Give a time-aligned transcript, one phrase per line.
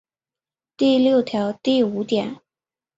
[0.77, 2.41] 第六条第五点